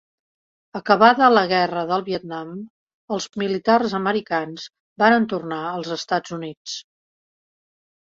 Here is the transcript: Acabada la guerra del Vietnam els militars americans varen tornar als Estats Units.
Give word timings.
Acabada 0.77 1.25
la 1.33 1.41
guerra 1.49 1.81
del 1.91 2.03
Vietnam 2.07 2.55
els 3.17 3.27
militars 3.41 3.93
americans 3.97 4.65
varen 5.05 5.29
tornar 5.35 5.61
als 5.75 5.93
Estats 5.97 6.35
Units. 6.39 6.75